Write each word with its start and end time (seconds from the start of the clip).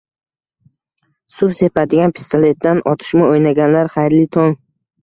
Suv 1.35 1.53
sepadigan 1.61 2.17
pistoletdan 2.17 2.83
"otishma" 2.95 3.31
o'ynaganlar, 3.37 3.97
xayrli 3.99 4.27
tong! 4.39 4.61